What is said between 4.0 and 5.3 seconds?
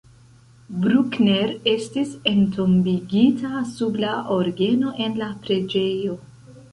la orgeno en la